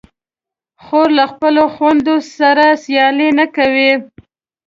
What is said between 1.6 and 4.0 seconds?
خویندو سره سیالي نه کوي.